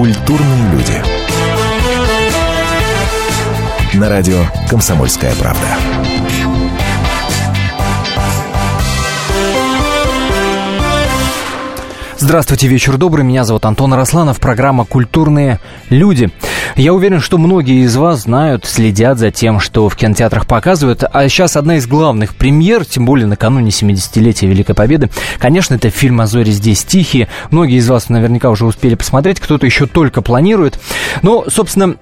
[0.00, 0.94] Культурные люди.
[3.98, 4.38] На радио
[4.70, 5.60] «Комсомольская правда».
[12.16, 13.26] Здравствуйте, вечер добрый.
[13.26, 14.40] Меня зовут Антон Росланов.
[14.40, 15.60] Программа «Культурные
[15.90, 16.30] люди».
[16.80, 21.04] Я уверен, что многие из вас знают, следят за тем, что в кинотеатрах показывают.
[21.12, 25.10] А сейчас одна из главных премьер, тем более накануне 70-летия Великой Победы.
[25.38, 27.28] Конечно, это фильм «А зори здесь тихие».
[27.50, 30.80] Многие из вас наверняка уже успели посмотреть, кто-то еще только планирует.
[31.20, 31.96] Но, собственно,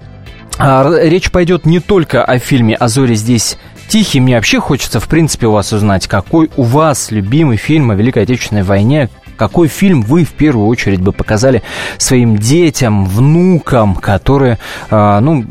[0.57, 3.57] а, речь пойдет не только о фильме «А зори здесь
[3.89, 4.23] тихие».
[4.23, 8.23] Мне вообще хочется, в принципе, у вас узнать, какой у вас любимый фильм о Великой
[8.23, 11.63] Отечественной войне, какой фильм вы в первую очередь бы показали
[11.97, 14.59] своим детям, внукам, которые,
[14.91, 15.45] э, ну,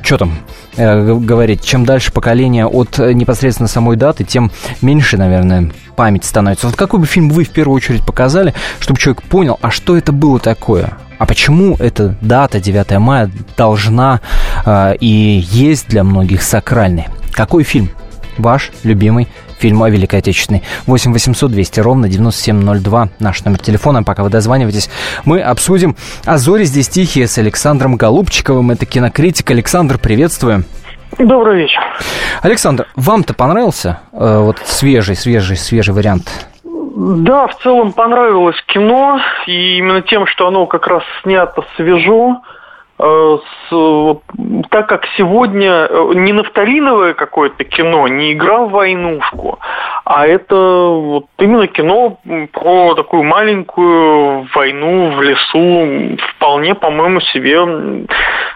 [0.00, 0.32] что там
[0.76, 4.50] э, говорить, чем дальше поколение от непосредственно самой даты, тем
[4.80, 6.66] меньше, наверное, память становится.
[6.66, 10.12] Вот какой бы фильм вы в первую очередь показали, чтобы человек понял, а что это
[10.12, 10.94] было такое?
[11.18, 14.20] А почему эта дата 9 мая должна
[14.64, 17.08] э, и есть для многих сакральной?
[17.32, 17.90] Какой фильм
[18.38, 19.28] ваш любимый
[19.58, 20.62] фильм о Великой Отечественной.
[20.86, 24.02] 8 800 200 ровно 9702 наш номер телефона.
[24.02, 24.90] Пока вы дозваниваетесь,
[25.24, 28.70] мы обсудим «А зори здесь тихие» с Александром Голубчиковым.
[28.70, 29.50] Это кинокритик.
[29.50, 30.64] Александр, приветствую.
[31.18, 31.80] Добрый вечер.
[32.42, 36.48] Александр, вам-то понравился э, вот свежий, свежий, свежий вариант?
[36.64, 42.40] Да, в целом понравилось кино, и именно тем, что оно как раз снято свежо,
[42.98, 44.20] с,
[44.70, 49.58] так как сегодня э, не нафталиновое какое-то кино, не игра в войнушку,
[50.04, 52.18] а это вот именно кино
[52.52, 58.06] про такую маленькую войну в лесу, вполне, по-моему, себе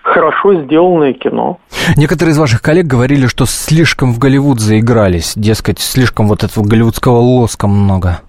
[0.02, 1.58] хорошо сделанное кино.
[1.96, 7.18] Некоторые из ваших коллег говорили, что слишком в Голливуд заигрались, дескать, слишком вот этого голливудского
[7.18, 8.20] лоска много.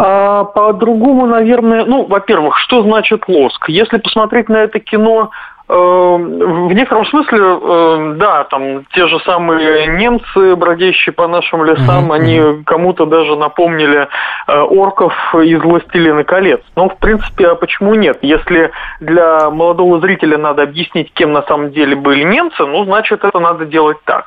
[0.00, 3.68] А, по-другому, наверное, ну, во-первых, что значит лоск?
[3.68, 5.30] Если посмотреть на это кино
[5.68, 12.14] в некотором смысле, эм, да, там те же самые немцы, бродящие по нашим лесам, mm-hmm.
[12.14, 14.08] они кому-то даже напомнили
[14.46, 16.60] э, орков из «Властелина колец».
[16.74, 18.18] Но, в принципе, а почему нет?
[18.22, 18.70] Если
[19.00, 23.66] для молодого зрителя надо объяснить, кем на самом деле были немцы, ну, значит, это надо
[23.66, 24.24] делать так.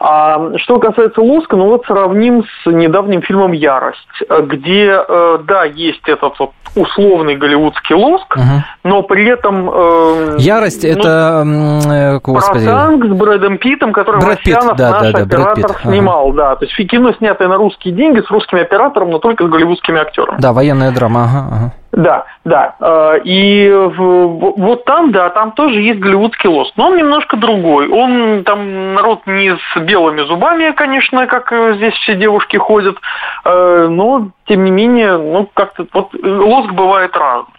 [0.00, 6.08] А что касается Луска, ну вот сравним с недавним фильмом «Ярость», где, э, да, есть
[6.08, 8.44] этот вот условный голливудский лоск, угу.
[8.84, 9.70] но при этом...
[9.72, 10.36] Э,
[10.68, 11.44] Ярость ну, это,
[11.90, 12.64] э, господи...
[12.66, 15.80] Про танк с Брэдом Питтом, который Брэд Васянов, да, наш да, да, оператор, Питт.
[15.82, 16.36] снимал, ага.
[16.36, 16.56] да.
[16.56, 20.38] То есть кино, снятое на русские деньги, с русским оператором, но только с голливудскими актерами.
[20.40, 21.72] Да, военная драма, ага, ага.
[21.90, 22.74] Да, да.
[22.80, 26.74] Э, и вот там, да, там тоже есть голливудский лоск.
[26.76, 27.88] Но он немножко другой.
[27.88, 32.96] Он там народ не с белыми зубами, конечно, как здесь все девушки ходят,
[33.44, 37.57] э, но тем не менее, ну как-то вот лоск бывает разный.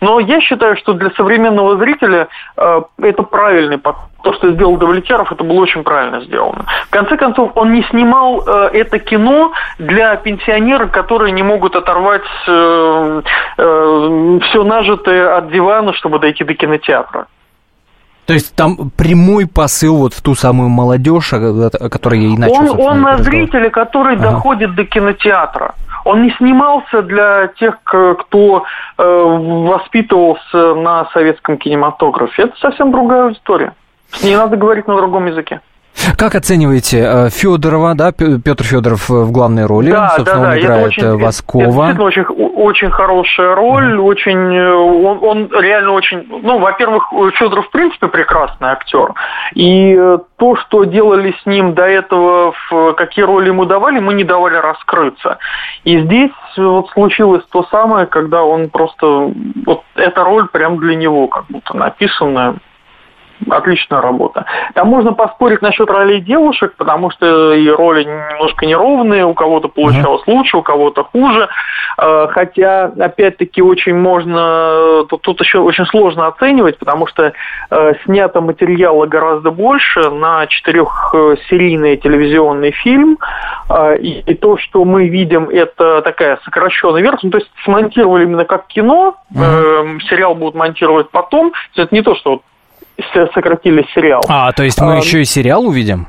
[0.00, 4.10] Но я считаю, что для современного зрителя э, это правильный подход.
[4.22, 6.66] То, что сделал Давлетяров, это было очень правильно сделано.
[6.88, 12.22] В конце концов, он не снимал э, это кино для пенсионеров, которые не могут оторвать
[12.46, 13.22] э,
[13.56, 17.26] э, все нажитое от дивана, чтобы дойти до кинотеатра.
[18.26, 22.80] То есть там прямой посыл вот в ту самую молодежь, о которой я и начал.
[22.80, 24.30] Он, он на зрителя, который ага.
[24.30, 25.74] доходит до кинотеатра.
[26.04, 28.64] Он не снимался для тех, кто
[28.98, 32.44] э, воспитывался на советском кинематографе.
[32.44, 33.74] Это совсем другая история.
[34.10, 35.60] С ней надо говорить на другом языке.
[36.16, 40.52] Как оцениваете э, Федорова, да, Петр Федоров в главной роли, да, собственно, да, да.
[40.52, 41.90] он играет это очень, Воскова.
[41.90, 47.66] Это, очень, очень хорошая роль, mm очень, э, он, он реально очень, ну, во-первых, Федоров
[47.66, 49.14] в принципе прекрасный актер,
[49.54, 54.14] и э, то, что делали с ним до этого, в какие роли ему давали, мы
[54.14, 55.38] не давали раскрыться.
[55.84, 59.32] И здесь вот случилось то самое, когда он просто,
[59.66, 62.56] вот эта роль прям для него как будто написанная
[63.48, 64.44] отличная работа.
[64.74, 70.22] Там можно поспорить насчет ролей девушек, потому что и роли немножко неровные, у кого-то получалось
[70.26, 71.48] лучше, у кого-то хуже.
[71.98, 77.32] Э, хотя, опять-таки, очень можно, тут, тут еще очень сложно оценивать, потому что
[77.70, 83.18] э, снято материала гораздо больше на четырехсерийный телевизионный фильм,
[83.68, 88.24] э, и, и то, что мы видим, это такая сокращенная версия, ну, то есть смонтировали
[88.24, 90.00] именно как кино, uh-huh.
[90.08, 92.42] сериал будут монтировать потом, это не то, что
[93.34, 94.22] сократили сериал.
[94.28, 96.06] А, то есть мы а, еще и сериал увидим?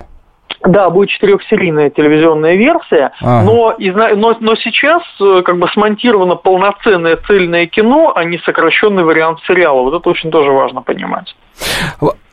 [0.64, 3.44] Да, будет четырехсерийная телевизионная версия, ага.
[3.44, 3.76] но,
[4.16, 9.82] но, но сейчас э, как бы смонтировано полноценное цельное кино, а не сокращенный вариант сериала.
[9.82, 11.36] Вот это очень тоже важно понимать.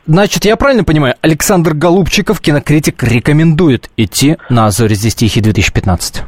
[0.05, 6.23] Значит, я правильно понимаю, Александр Голубчиков, кинокритик, рекомендует идти на «Зори здесь тихий» 2015?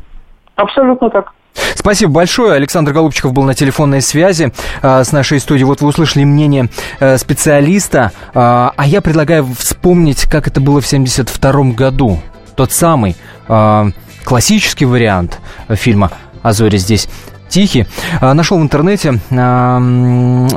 [0.55, 1.33] Абсолютно так.
[1.75, 2.53] Спасибо большое.
[2.53, 5.65] Александр Голубчиков был на телефонной связи э, с нашей студией.
[5.65, 6.69] Вот вы услышали мнение
[6.99, 8.11] э, специалиста.
[8.33, 12.19] Э, а я предлагаю вспомнить, как это было в 1972 году.
[12.55, 13.15] Тот самый
[13.47, 13.91] э,
[14.23, 15.39] классический вариант
[15.69, 16.11] фильма
[16.43, 17.07] «А здесь
[17.49, 17.87] тихий».
[18.21, 19.19] Э, нашел в интернете...
[19.29, 20.47] Э,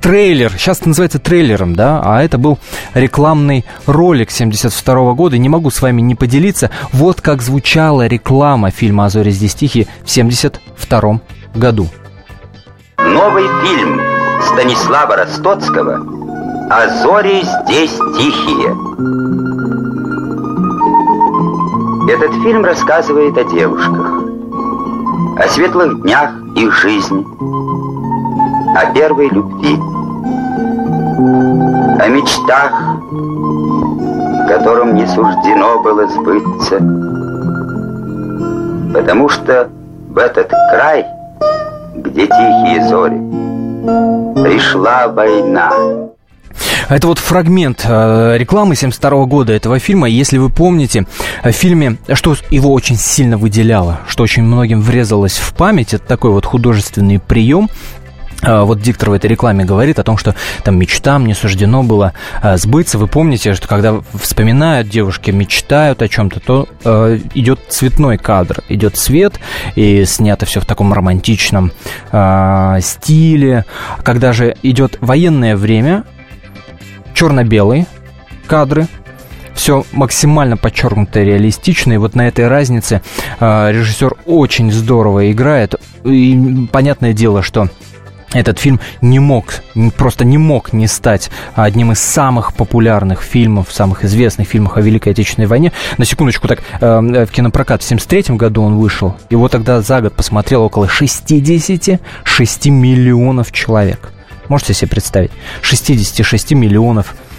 [0.00, 2.58] трейлер, сейчас это называется трейлером, да, а это был
[2.94, 5.38] рекламный ролик 72 года.
[5.38, 6.70] Не могу с вами не поделиться.
[6.92, 11.20] Вот как звучала реклама фильма «А зори здесь тихие» в 72
[11.54, 11.88] году.
[12.98, 14.00] Новый фильм
[14.52, 16.00] Станислава Ростоцкого
[16.70, 18.76] «А зори здесь тихие».
[22.08, 24.22] Этот фильм рассказывает о девушках,
[25.38, 27.24] о светлых днях их жизни,
[28.74, 29.78] о первой любви–
[32.02, 32.72] о мечтах,
[34.48, 36.78] которым не суждено было сбыться,
[38.92, 39.68] потому что
[40.08, 41.06] в этот край,
[41.94, 43.18] где тихие зори,
[44.42, 45.70] пришла война.
[46.88, 50.08] Это вот фрагмент э, рекламы 72 года этого фильма.
[50.08, 51.06] Если вы помните,
[51.42, 56.32] в фильме, что его очень сильно выделяло, что очень многим врезалось в память, это такой
[56.32, 58.01] вот художественный прием, а,
[58.42, 60.34] вот диктор в этой рекламе говорит о том, что
[60.64, 62.98] там мечтам не суждено было а, сбыться.
[62.98, 68.96] Вы помните, что когда вспоминают девушки, мечтают о чем-то, то э, идет цветной кадр, идет
[68.96, 69.38] свет,
[69.76, 71.72] и снято все в таком романтичном
[72.10, 73.64] э, стиле.
[74.02, 76.04] Когда же идет военное время,
[77.14, 77.86] черно-белые
[78.46, 78.88] кадры,
[79.54, 81.92] все максимально подчеркнуто реалистично.
[81.92, 83.02] И вот на этой разнице
[83.38, 85.76] э, режиссер очень здорово играет.
[86.04, 87.68] И понятное дело, что
[88.34, 89.62] этот фильм не мог,
[89.96, 95.10] просто не мог не стать одним из самых популярных фильмов, самых известных фильмов о Великой
[95.10, 95.72] Отечественной войне.
[95.98, 99.16] На секундочку, так, э, в кинопрокат в 1973 году он вышел.
[99.30, 104.12] Его тогда за год посмотрело около 66 миллионов человек.
[104.48, 105.30] Можете себе представить?
[105.62, 107.31] 66 миллионов человек.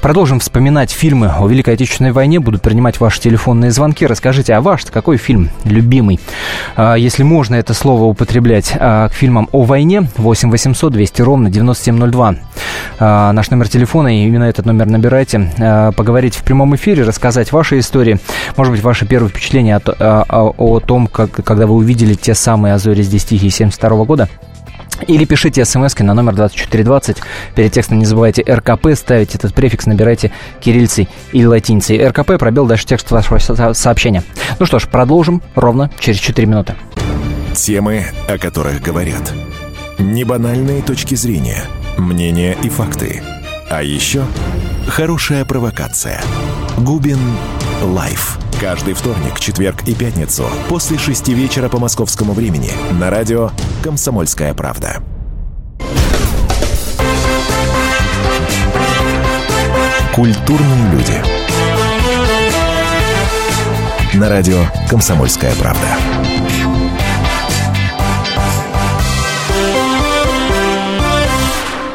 [0.00, 2.38] Продолжим вспоминать фильмы о Великой Отечественной войне.
[2.38, 4.06] Буду принимать ваши телефонные звонки.
[4.06, 6.20] Расскажите, а ваш какой фильм любимый?
[6.76, 11.50] А, если можно это слово употреблять а, к фильмам о войне, 8 800 200 ровно
[11.50, 12.36] 9702.
[13.00, 15.50] А, наш номер телефона, и именно этот номер набирайте.
[15.96, 18.20] Поговорить в прямом эфире, рассказать ваши истории.
[18.56, 22.74] Может быть, ваши первые впечатления о, о, о том, как, когда вы увидели те самые
[22.74, 24.28] «Азори здесь тихие» 72 года.
[25.06, 27.18] Или пишите смс на номер 2420.
[27.54, 32.06] Перед текстом не забывайте РКП ставить этот префикс, набирайте кириллицей или латиницей.
[32.08, 34.22] РКП, пробел, дальше текст вашего сообщения.
[34.58, 36.74] Ну что ж, продолжим ровно через 4 минуты.
[37.54, 39.32] Темы, о которых говорят.
[39.98, 41.64] Небанальные точки зрения,
[41.96, 43.22] мнения и факты.
[43.70, 44.24] А еще
[44.86, 46.20] хорошая провокация.
[46.78, 47.18] Губин
[47.82, 48.38] Live.
[48.60, 53.50] Каждый вторник, четверг и пятницу после шести вечера по московскому времени на радио
[53.84, 55.00] «Комсомольская правда».
[60.12, 61.22] Культурные люди.
[64.14, 65.96] На радио «Комсомольская правда».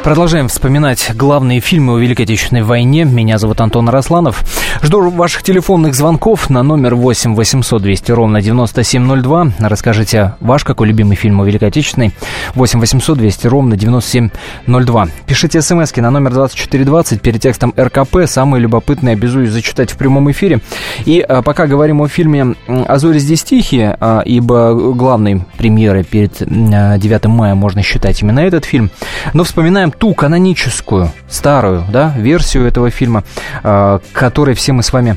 [0.04, 3.04] Продолжаем вспоминать главные фильмы о Великой Отечественной войне.
[3.04, 4.44] Меня зовут Антон Росланов.
[4.84, 9.46] Жду ваших телефонных звонков на номер 8 800 200 ровно 9702.
[9.60, 12.12] Расскажите ваш какой любимый фильм о Великой Отечественной.
[12.54, 15.08] 8 800 200 ровно 9702.
[15.26, 18.26] Пишите смски на номер 2420 перед текстом РКП.
[18.26, 20.60] Самые любопытные обязуюсь зачитать в прямом эфире.
[21.06, 26.42] И а, пока говорим о фильме «А зори здесь тихие», а, ибо главной премьерой перед
[26.42, 28.90] а, 9 мая можно считать именно этот фильм.
[29.32, 33.24] Но вспоминаем ту каноническую, старую, да, версию этого фильма,
[33.62, 35.16] которой все мы с вами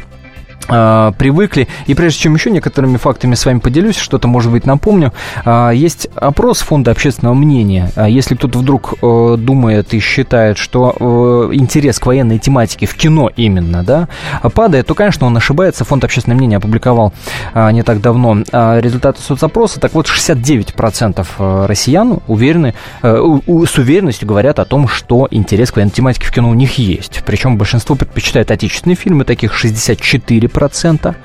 [0.67, 1.67] э, привыкли.
[1.85, 5.13] И прежде чем еще некоторыми фактами с вами поделюсь, что-то, может быть, напомню,
[5.45, 7.91] э, есть опрос Фонда общественного мнения.
[7.95, 12.95] А если кто-то вдруг э, думает и считает, что э, интерес к военной тематике в
[12.95, 14.07] кино именно, да,
[14.53, 15.85] падает, то, конечно, он ошибается.
[15.85, 17.13] Фонд общественного мнения опубликовал
[17.53, 19.79] не так давно э, результаты соцопроса.
[19.79, 25.91] Так вот, 69% э, россиян уверены, с уверенностью говорят о том, что интерес к военной
[25.91, 27.23] тематике в кино у них есть.
[27.25, 30.56] Причем большинство предпочитает отечественные фильмы, таких 64%.
[30.57, 31.15] 4%,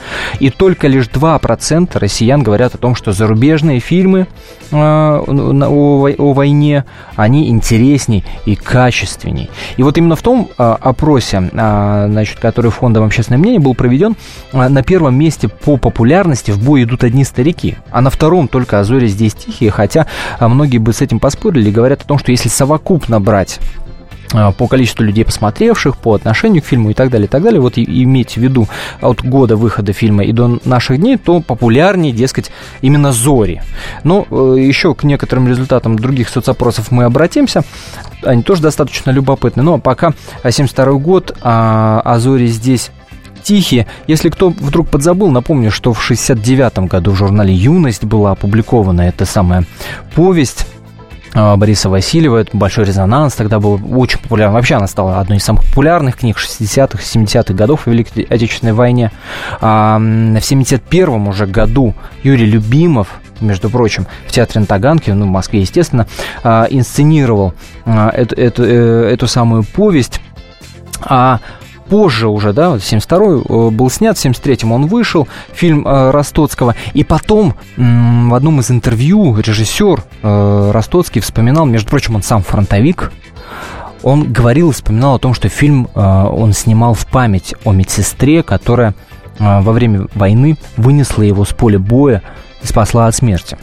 [0.41, 4.27] и только лишь 2% россиян говорят о том, что зарубежные фильмы
[4.71, 6.85] э, о, о войне,
[7.17, 9.51] они интересней и качественней.
[9.77, 14.17] И вот именно в том э, опросе, э, значит, который фондом общественное мнение был проведен,
[14.53, 18.81] э, на первом месте по популярности в бой идут одни старики, а на втором только
[18.81, 20.07] «Азори здесь тихие», хотя
[20.41, 23.82] многие бы с этим поспорили, говорят о том, что если совокупно брать а,
[24.57, 27.79] по количеству людей, посмотревших, по отношению к фильму и так далее, и так далее, вот
[27.79, 28.69] и, иметь в виду
[29.01, 33.63] от года выхода фильма и до наших дней, то популярнее, дескать, именно «Зори».
[34.05, 37.63] Но э, еще к некоторым результатам других соцопросов мы обратимся.
[38.23, 39.63] Они тоже достаточно любопытны.
[39.63, 40.13] Но пока
[40.49, 42.91] 72 год, а, а «Зори» здесь
[43.43, 43.87] тихие.
[44.07, 49.27] Если кто вдруг подзабыл, напомню, что в 69 году в журнале «Юность» была опубликована эта
[49.27, 49.65] самая
[50.15, 50.82] повесть а,
[51.35, 52.39] Бориса Васильева.
[52.39, 53.35] Это большой резонанс.
[53.35, 54.53] Тогда был очень популярен.
[54.53, 59.11] Вообще она стала одной из самых популярных книг 60-х, 70-х годов в Великой Отечественной войне.
[59.61, 63.09] А, в 71 уже году Юрий Любимов,
[63.41, 66.07] между прочим, в театре на Таганке, ну, в Москве, естественно,
[66.45, 70.21] а, инсценировал эту, эту, э, эту самую повесть.
[71.05, 71.41] А
[71.93, 76.75] позже уже, да, 72-й э, был снят, в 73-м он вышел, фильм э, Ростоцкого.
[76.95, 83.13] И потом в одном из интервью режиссер э, Ростоцкий вспоминал, между прочим, он сам фронтовик,
[84.03, 88.95] он говорил и вспоминал о том, что фильм он снимал в память о медсестре, которая
[89.39, 92.23] во время войны вынесла его с поля боя
[92.63, 93.59] и спасла от смерти.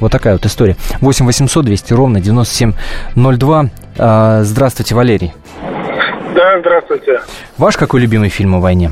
[0.00, 0.76] Вот такая вот история.
[1.02, 3.70] 8 800 200 ровно 9702.
[4.44, 5.34] Здравствуйте, Валерий.
[6.36, 7.20] Да, здравствуйте.
[7.56, 8.90] Ваш какой любимый фильм о войне?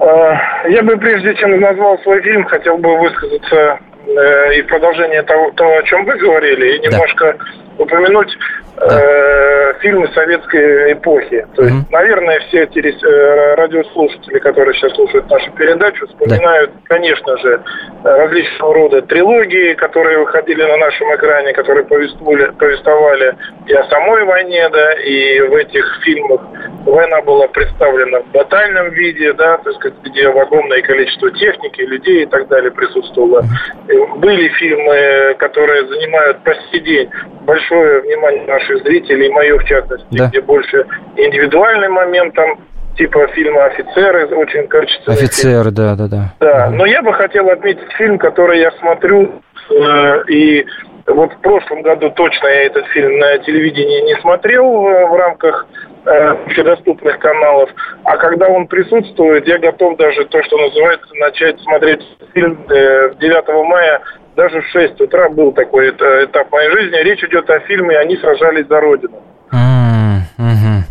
[0.00, 5.52] А, я бы, прежде чем назвал свой фильм, хотел бы высказаться э, и продолжение того,
[5.52, 7.84] того, о чем вы говорили, и немножко да.
[7.84, 8.36] упомянуть
[8.76, 9.00] да.
[9.00, 11.46] э, фильмы советской эпохи.
[11.54, 11.92] То есть, mm-hmm.
[11.92, 16.96] наверное, все эти э, радиослушатели, которые сейчас слушают нашу передачу, вспоминают, да.
[16.96, 17.62] конечно же,
[18.02, 24.68] различного рода трилогии, которые выходили на нашем экране, которые повествовали, повествовали и о самой войне,
[24.70, 26.40] да, и в этих фильмах
[26.84, 32.26] война была представлена в батальном виде, да, то есть где огромное количество техники, людей и
[32.26, 33.42] так далее присутствовало.
[33.42, 34.18] Mm-hmm.
[34.18, 37.10] Были фильмы, которые занимают по сей день
[37.44, 40.28] большое внимание наших зрителей, мое в частности, да.
[40.28, 40.86] где больше
[41.16, 42.58] индивидуальный момент, там,
[42.96, 45.74] типа фильма «Офицеры», очень качественный «Офицеры», фильм.
[45.74, 46.34] да, да, да.
[46.40, 50.66] Да, но я бы хотел отметить фильм, который я смотрю, э, и
[51.06, 55.66] вот в прошлом году точно я этот фильм на телевидении не смотрел в, в рамках
[56.06, 57.70] э, доступных каналов,
[58.04, 62.00] а когда он присутствует, я готов даже то, что называется, начать смотреть
[62.32, 64.00] фильм э, 9 мая
[64.36, 66.96] даже в 6 утра был такой этап моей жизни.
[66.96, 69.22] Речь идет о фильме «Они сражались за Родину».
[69.52, 70.84] Mm-hmm.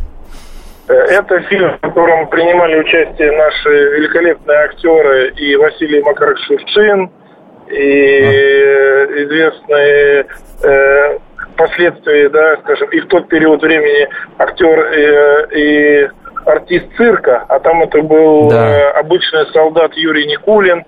[0.87, 7.09] Это фильм, в котором принимали участие наши великолепные актеры и Василий Макарович Шевчин,
[7.69, 9.23] и mm-hmm.
[9.23, 10.25] известные
[10.63, 11.17] э,
[11.53, 14.07] впоследствии, да, скажем, и в тот период времени
[14.37, 16.09] актер э, и
[16.45, 18.67] артист цирка, а там это был да.
[18.67, 20.83] э, обычный солдат Юрий Никулин,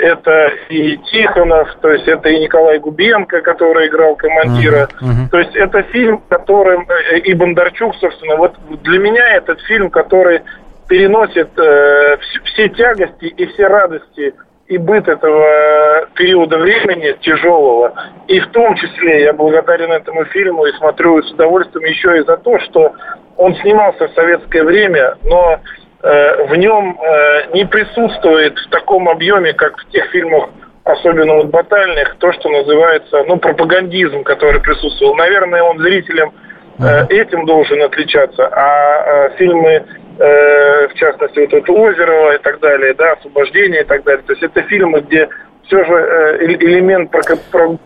[0.00, 4.88] это и Тихонов, то есть это и Николай Губенко, который играл командира.
[5.00, 5.30] Uh-huh, uh-huh.
[5.30, 10.40] То есть это фильм, которым э, и Бондарчук, собственно, вот для меня этот фильм, который
[10.88, 14.34] переносит э, все тягости и все радости
[14.66, 17.92] и быт этого периода времени тяжелого.
[18.28, 22.36] И в том числе я благодарен этому фильму и смотрю с удовольствием еще и за
[22.36, 22.92] то, что
[23.36, 29.52] он снимался в советское время, но Э, в нем э, не присутствует в таком объеме,
[29.52, 30.48] как в тех фильмах,
[30.84, 35.14] особенно вот батальных, то, что называется, ну, пропагандизм, который присутствовал.
[35.16, 36.32] Наверное, он зрителям
[36.78, 39.84] э, этим должен отличаться, а фильмы
[40.20, 44.22] в частности, вот это Озерова и так далее, да, освобождение и так далее.
[44.26, 45.30] То есть это фильмы, где
[45.70, 47.10] все же э, элемент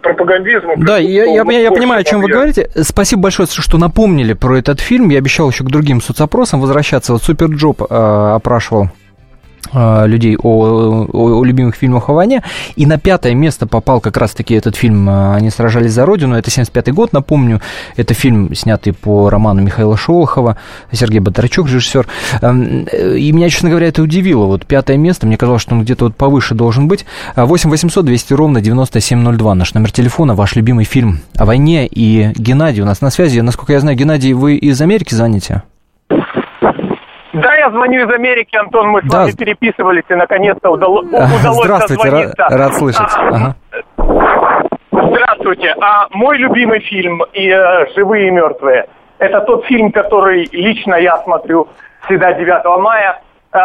[0.00, 0.74] пропагандизма.
[0.78, 2.70] Да, я, я, я, я понимаю, о чем вы говорите.
[2.82, 5.10] Спасибо большое, что напомнили про этот фильм.
[5.10, 7.12] Я обещал еще к другим соцопросам возвращаться.
[7.12, 7.84] Вот Superjob э,
[8.34, 8.88] опрашивал
[9.72, 12.42] людей о, о, о любимых фильмах о войне.
[12.76, 16.36] И на пятое место попал как раз-таки этот фильм э, «Они сражались за Родину».
[16.36, 17.60] Это 75-й год, напомню.
[17.96, 20.56] Это фильм, снятый по роману Михаила Шолохова,
[20.92, 22.06] Сергей Бондарчук, режиссер.
[22.42, 24.46] Эм, и меня, честно говоря, это удивило.
[24.46, 27.04] Вот пятое место, мне казалось, что он где-то вот повыше должен быть.
[27.36, 31.86] 8 800 200 ровно 9702, наш номер телефона, ваш любимый фильм о войне.
[31.86, 33.40] И Геннадий у нас на связи.
[33.40, 35.62] Насколько я знаю, Геннадий, вы из Америки звоните?
[37.34, 39.20] Да, я звоню из Америки, Антон, мы с да.
[39.20, 43.12] вами переписывались, и наконец-то удалось, удалось Здравствуйте, рад, рад слышать.
[43.16, 43.56] А, ага.
[44.92, 45.74] Здравствуйте.
[45.80, 48.86] А мой любимый фильм и э, «Живые и мертвые»–
[49.18, 51.68] это тот фильм, который лично я смотрю
[52.04, 53.20] всегда 9 мая.
[53.52, 53.58] Э,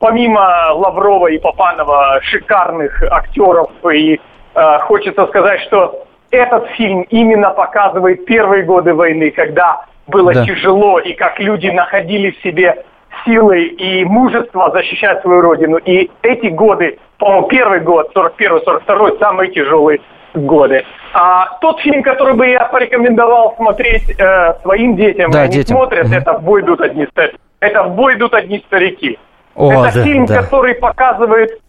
[0.00, 4.20] помимо Лаврова и Попанова, шикарных актеров, и
[4.54, 10.44] э, хочется сказать, что этот фильм именно показывает первые годы войны, когда было да.
[10.44, 12.84] тяжело, и как люди находили в себе
[13.24, 15.78] силы и мужество защищать свою родину.
[15.78, 20.00] И эти годы, по-моему, первый год, 41-42, самый тяжелый
[20.34, 20.84] годы.
[21.12, 25.76] А тот фильм, который бы я порекомендовал смотреть э, своим детям, да, они детям.
[25.76, 27.38] смотрят, это «В бой идут одни старики».
[27.60, 29.18] Это «В бой идут одни старики».
[29.54, 30.42] О, это да, фильм, да.
[30.42, 31.60] который показывает,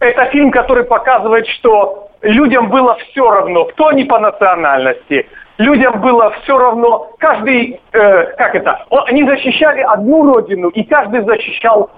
[0.00, 5.26] это фильм, который показывает, что людям было все равно, кто они по национальности.
[5.58, 11.90] Людям было все равно, каждый, э, как это, они защищали одну родину, и каждый защищал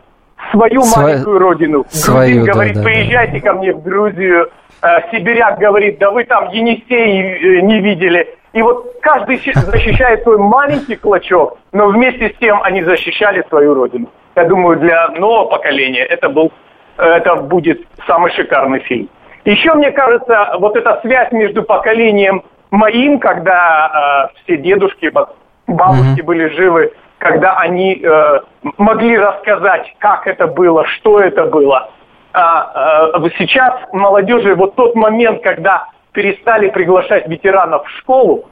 [0.51, 1.85] свою Сва- маленькую родину.
[1.91, 2.85] свою, Грузин да, говорит, да, да.
[2.87, 4.51] поезжайте ко мне в Грузию.
[4.83, 8.35] Э, Сибиряк говорит, да вы там Енисей э, не видели.
[8.55, 13.75] И вот каждый щи- защищает свой маленький клочок, но вместе с тем они защищали свою
[13.75, 14.09] родину.
[14.37, 16.51] Я думаю, для нового поколения это был,
[16.97, 19.11] это будет самый шикарный фильм.
[19.45, 25.31] Еще мне кажется, вот эта связь между поколением моим, когда э, все дедушки, ба-
[25.67, 28.41] бабушки были живы, когда они э,
[28.79, 31.91] могли рассказать, как это было, что это было.
[32.33, 38.49] А, вот сейчас молодежи вот тот момент, когда перестали приглашать ветеранов в школу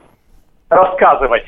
[0.69, 1.45] рассказывать,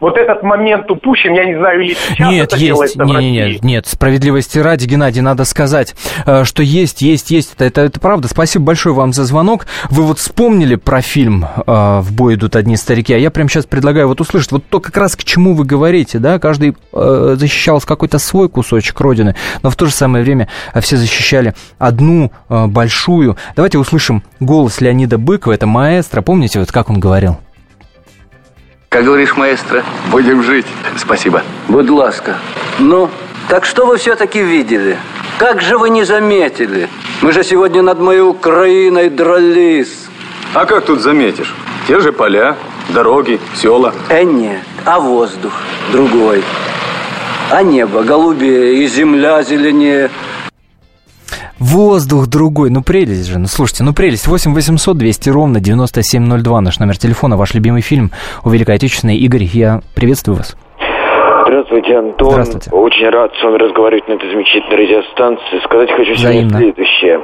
[0.00, 3.30] вот этот момент упущен, я не знаю, или сейчас Нет, это есть, делается в не,
[3.30, 3.58] не, России.
[3.62, 5.94] не, нет, справедливости ради, Геннадий, надо сказать,
[6.26, 8.28] э, что есть, есть, есть, это, это, это правда.
[8.28, 9.66] Спасибо большое вам за звонок.
[9.90, 13.66] Вы вот вспомнили про фильм э, «В бой идут одни старики», а я прямо сейчас
[13.66, 17.80] предлагаю вот услышать вот то как раз к чему вы говорите, да, каждый э, защищал
[17.80, 20.48] какой-то свой кусочек Родины, но в то же самое время
[20.80, 23.36] все защищали одну большую.
[23.54, 27.38] Давайте услышим голос Леонида Быкова, это маэстро, помните, вот как он говорил?
[28.96, 29.84] Как говоришь, маэстро?
[30.10, 30.64] Будем жить.
[30.96, 31.42] Спасибо.
[31.68, 32.38] Будь ласка.
[32.78, 33.10] Ну,
[33.46, 34.96] так что вы все-таки видели?
[35.36, 36.88] Как же вы не заметили?
[37.20, 40.06] Мы же сегодня над моей Украиной дрались.
[40.54, 41.54] А как тут заметишь?
[41.86, 42.56] Те же поля,
[42.88, 43.92] дороги, села.
[44.08, 45.52] Э, нет, а воздух
[45.92, 46.42] другой.
[47.50, 50.10] А небо голубее и земля зеленее.
[51.58, 54.26] Воздух другой, ну прелесть же, ну слушайте, ну прелесть.
[54.26, 58.10] 8 800 200 ровно 9702 наш номер телефона, ваш любимый фильм
[58.44, 59.16] о Великой Отечественной.
[59.16, 60.56] Игорь, я приветствую вас.
[61.46, 62.30] Здравствуйте, Антон.
[62.30, 62.70] Здравствуйте.
[62.70, 65.64] Очень рад с вами разговаривать на этой замечательной радиостанции.
[65.64, 67.20] Сказать хочу сегодня следующее.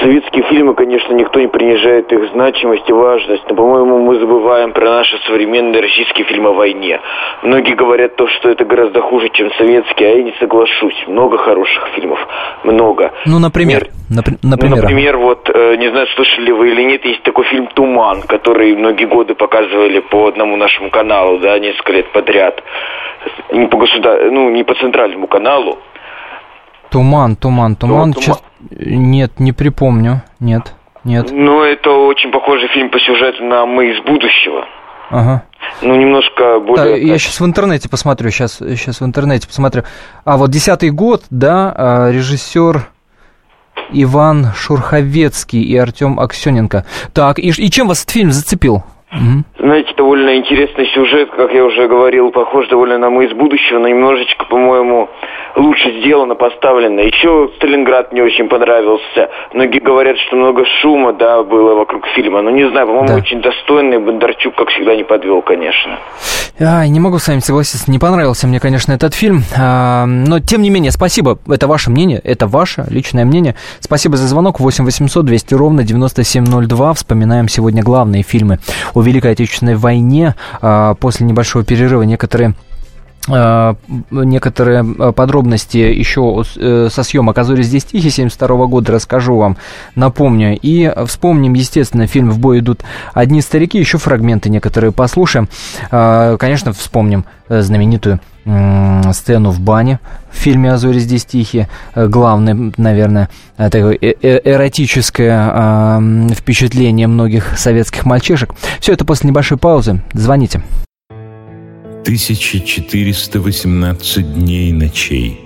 [0.00, 4.84] Советские фильмы, конечно, никто не принижает их значимость и важность, но, по-моему, мы забываем про
[4.90, 7.00] наши современные российские фильмы о войне.
[7.42, 10.96] Многие говорят то, что это гораздо хуже, чем советские, а я не соглашусь.
[11.06, 12.18] Много хороших фильмов.
[12.64, 13.12] Много.
[13.26, 17.04] Ну, например, напр- например, Ну, например, вот, э, не знаю, слышали ли вы или нет,
[17.04, 22.10] есть такой фильм «Туман», который многие годы показывали по одному нашему каналу, да, несколько лет
[22.12, 22.62] подряд.
[23.52, 24.30] Не по государ...
[24.30, 25.78] ну, не по центральному каналу.
[26.90, 28.12] Туман, туман, туман.
[28.12, 28.14] Туман.
[28.14, 30.22] Чес- Нет, не припомню.
[30.40, 30.72] Нет,
[31.04, 31.30] нет.
[31.30, 34.66] Но это очень похожий фильм по сюжету на «Мы из будущего».
[35.10, 35.42] Ага.
[35.82, 37.06] Ну, немножко Да, более...
[37.06, 39.82] я сейчас в интернете посмотрю, сейчас, сейчас в интернете посмотрю.
[40.24, 42.88] А вот десятый год, да, а, режиссер
[43.92, 46.86] Иван Шурховецкий и Артем Аксененко.
[47.12, 48.84] Так, и, и чем вас этот фильм зацепил?
[49.58, 53.88] Знаете, довольно интересный сюжет, как я уже говорил, похож довольно на «Мы из будущего», но
[53.88, 55.08] немножечко, по-моему,
[55.54, 57.00] лучше сделано, поставлено.
[57.00, 59.30] Еще «Сталинград» мне очень понравился.
[59.52, 62.40] Многие говорят, что много шума, да, было вокруг фильма.
[62.42, 63.16] Но не знаю, по-моему, Да.
[63.16, 63.98] очень достойный.
[63.98, 65.98] Бондарчук, как всегда, не подвел, конечно.
[66.60, 70.62] Ай, не могу с вами согласиться, не понравился мне, конечно, этот фильм, а, но тем
[70.62, 73.56] не менее, спасибо, это ваше мнение, это ваше личное мнение.
[73.80, 76.94] Спасибо за звонок, 8 800 200 ровно 9702.
[76.94, 78.58] Вспоминаем сегодня главные фильмы
[78.94, 80.34] о Великой Отечественной войне.
[80.60, 82.54] А, После небольшого перерыва некоторые
[83.28, 89.56] некоторые а, подробности еще э, со съемок «А зори здесь тихие» 72 года расскажу вам,
[89.94, 90.58] напомню.
[90.60, 92.80] И вспомним, естественно, фильм «В бой идут
[93.14, 95.48] одни старики», еще фрагменты некоторые послушаем.
[95.90, 98.20] А, Конечно, вспомним э, знаменитую
[99.12, 100.00] сцену в бане
[100.32, 101.68] в фильме «А зори здесь тихие».
[101.94, 106.02] Э, Главное, наверное, э, такое э- э- эротическое а,
[106.34, 108.50] впечатление многих советских мальчишек.
[108.80, 110.02] Все это после небольшой паузы.
[110.12, 110.62] Звоните.
[112.02, 115.38] 1418 дней и ночей.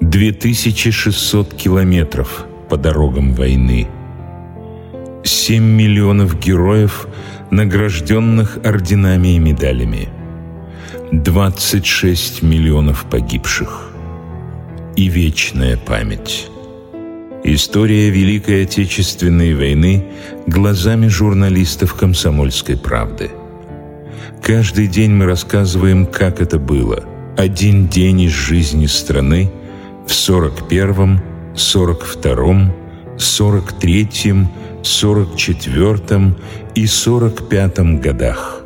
[0.00, 3.86] 2600 километров по дорогам войны.
[5.24, 7.06] 7 миллионов героев,
[7.50, 10.08] награжденных орденами и медалями.
[11.12, 13.90] 26 миллионов погибших.
[14.96, 16.48] И вечная память.
[17.44, 20.06] История Великой Отечественной войны
[20.46, 23.30] глазами журналистов «Комсомольской правды».
[24.42, 27.04] Каждый день мы рассказываем, как это было.
[27.36, 29.50] Один день из жизни страны
[30.06, 31.20] в 41-м,
[31.54, 32.72] 42-м,
[33.16, 34.48] 43-м,
[34.82, 36.36] 44-м
[36.74, 38.62] и 45-м годах.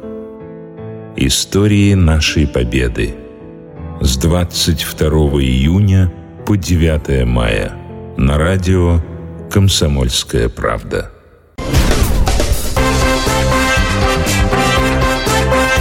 [1.17, 3.15] Истории нашей победы.
[4.01, 5.09] С 22
[5.43, 6.13] июня
[6.47, 7.73] по 9 мая
[8.17, 9.01] на радио
[9.51, 11.11] «Комсомольская правда».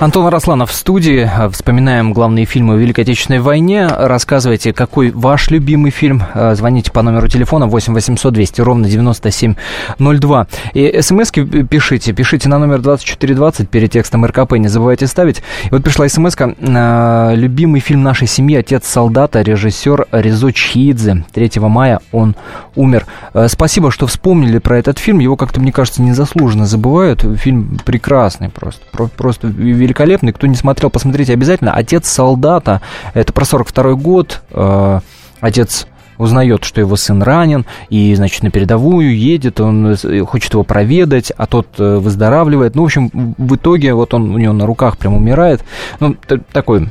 [0.00, 1.30] Антон Росланов в студии.
[1.52, 3.86] Вспоминаем главные фильмы о Великой Отечественной войне.
[3.86, 6.22] Рассказывайте, какой ваш любимый фильм.
[6.52, 10.46] Звоните по номеру телефона 8 800 200 ровно 9702.
[10.74, 12.12] И смс пишите.
[12.12, 14.54] Пишите на номер 2420 перед текстом РКП.
[14.54, 15.42] Не забывайте ставить.
[15.66, 17.34] И вот пришла смс -ка.
[17.36, 21.24] Любимый фильм нашей семьи «Отец солдата», режиссер Резо Чхидзе.
[21.32, 22.34] 3 мая он
[22.74, 23.06] умер.
[23.46, 25.20] Спасибо, что вспомнили про этот фильм.
[25.20, 27.24] Его как-то, мне кажется, незаслуженно забывают.
[27.38, 28.82] Фильм прекрасный просто.
[29.16, 29.84] Просто великолепный.
[30.32, 31.72] Кто не смотрел, посмотрите обязательно.
[31.72, 32.80] «Отец солдата».
[33.14, 34.42] Это про 42 год.
[34.50, 35.00] Э,
[35.40, 35.86] отец
[36.18, 41.32] узнает, что его сын ранен, и, значит, на передовую едет, он э, хочет его проведать,
[41.36, 42.74] а тот э, выздоравливает.
[42.74, 45.64] Ну, в общем, в итоге вот он у него на руках прям умирает.
[46.00, 46.16] Ну,
[46.52, 46.88] такой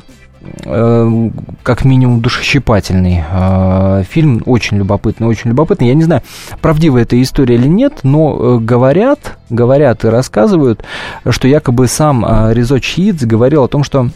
[0.64, 5.88] как минимум душещипательный э, фильм, очень любопытный, очень любопытный.
[5.88, 6.22] Я не знаю,
[6.60, 10.84] правдива эта история или нет, но э, говорят, говорят и рассказывают,
[11.28, 14.10] что якобы сам Резо Чиидзе говорил о том, что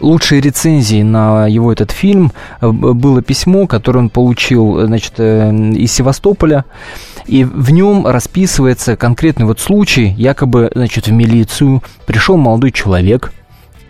[0.00, 6.64] лучшие рецензии на его этот фильм было письмо, которое он получил, значит, из Севастополя,
[7.26, 13.32] и в нем расписывается конкретный вот случай, якобы, значит, в милицию пришел молодой человек,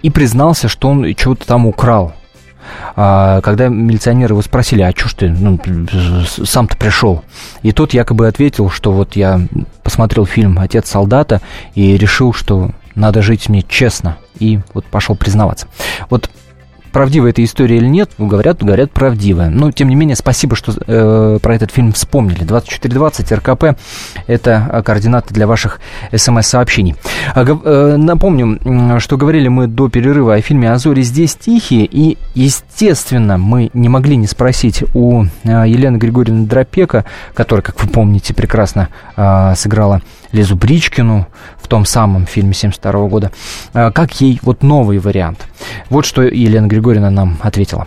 [0.03, 2.13] и признался, что он чего-то там украл.
[2.97, 5.59] А, когда милиционеры его спросили, а что ж ты ну,
[6.27, 7.25] сам-то пришел?
[7.63, 9.41] И тот якобы ответил, что вот я
[9.83, 11.41] посмотрел фильм «Отец солдата»
[11.75, 14.19] и решил, что надо жить мне честно.
[14.39, 15.67] И вот пошел признаваться.
[16.09, 16.31] Вот
[16.92, 19.50] правдивая эта история или нет, говорят, говорят правдивая.
[19.50, 22.44] Но, тем не менее, спасибо, что э, про этот фильм вспомнили.
[22.44, 23.79] 2420 РКП–
[24.26, 25.81] это координаты для ваших
[26.14, 26.96] смс-сообщений.
[27.35, 33.38] А, э, напомню, что говорили мы до перерыва о фильме «Азори здесь тихие», и, естественно,
[33.38, 38.88] мы не могли не спросить у э, Елены Григорьевны Дропека, которая, как вы помните, прекрасно
[39.16, 41.26] э, сыграла Лизу Бричкину
[41.70, 43.30] том самом фильме 72 года,
[43.72, 45.46] э, как ей вот новый вариант.
[45.88, 47.87] Вот что Елена Григорьевна нам ответила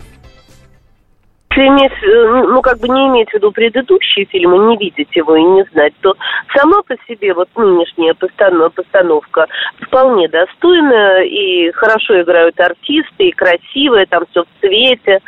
[1.54, 5.36] если иметь, э, ну, как бы не иметь в виду предыдущие фильмы, не видеть его
[5.36, 6.14] и не знать, то
[6.54, 9.46] сама по себе вот нынешняя постановка
[9.80, 15.20] вполне достойная, и хорошо играют артисты, и красивая, там все в цвете,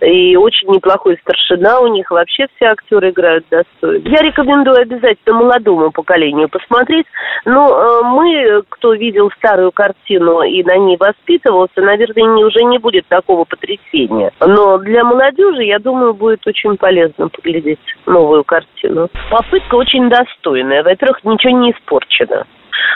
[0.00, 4.08] и очень неплохой старшина у них, вообще все актеры играют достойно.
[4.08, 7.06] Я рекомендую обязательно молодому поколению посмотреть,
[7.44, 13.06] но э, мы, кто видел старую картину и на ней воспитывался, наверное, уже не будет
[13.08, 14.32] такого потрясения.
[14.40, 19.08] Но для молодежи тоже, я думаю, будет очень полезно поглядеть новую картину.
[19.30, 20.82] Попытка очень достойная.
[20.82, 22.46] Во-первых, ничего не испорчено.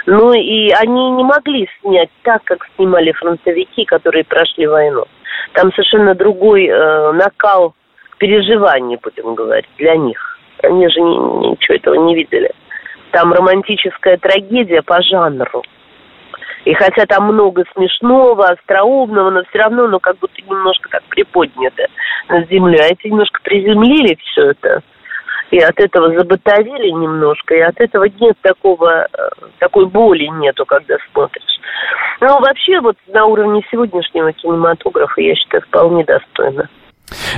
[0.06, 5.04] Ну и они не могли снять так, как снимали фронтовики, которые прошли войну.
[5.54, 7.74] Там совершенно другой э, накал
[8.18, 10.38] переживаний, будем говорить, для них.
[10.62, 12.50] Они же ни, ничего этого не видели.
[13.10, 15.62] Там романтическая трагедия по жанру.
[16.64, 21.86] И хотя там много смешного, остроумного, но все равно, ну, как будто немножко так приподнято
[22.28, 22.80] над землей.
[22.80, 24.82] А эти немножко приземлили все это.
[25.50, 30.96] И от этого забытовили немножко, и от этого нет такого, э, такой боли нету, когда
[31.12, 31.60] смотришь.
[32.20, 36.68] Но вообще вот на уровне сегодняшнего кинематографа, я считаю, вполне достойно.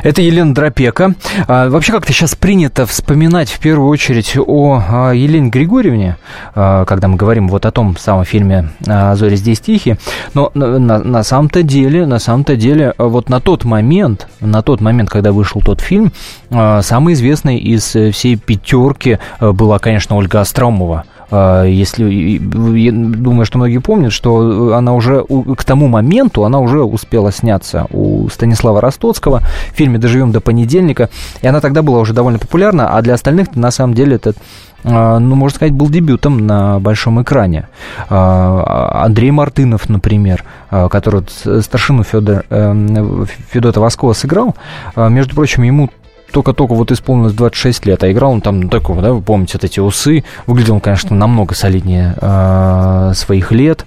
[0.02, 1.14] Это Елена Дропека.
[1.46, 6.16] А, вообще как-то сейчас принято вспоминать в первую очередь о а, Елене Григорьевне,
[6.54, 9.98] а, когда мы говорим вот о том самом фильме а, «Зори здесь тихие».
[10.34, 14.80] Но на, на, на самом-то деле, на самом-то деле, вот на тот момент, на тот
[14.80, 16.12] момент, когда вышел тот фильм,
[16.50, 21.04] а, самой известной из всей пятерки а, была, конечно, Ольга Остромова.
[21.36, 25.24] А, если, думаю, что многие помнят, что она уже
[25.56, 29.40] к тому моменту она уже успела сняться у Станислава Ростоцкого
[29.72, 31.10] в фильме «Доживем до понедельника»,
[31.42, 34.36] и она тогда была уже довольно популярна, а для остальных на самом деле этот
[34.84, 37.68] а, ну, можно сказать, был дебютом на большом экране.
[38.08, 41.24] А, Андрей Мартынов, например, который
[41.62, 44.54] старшину Федор, э, Федота Воскова сыграл,
[44.96, 45.90] между прочим, ему
[46.34, 49.64] только-только вот исполнилось 26 лет, а играл он там ну, такого, да, вы помните, вот
[49.64, 50.24] эти усы.
[50.48, 53.86] Выглядел он, конечно, намного солиднее э, своих лет.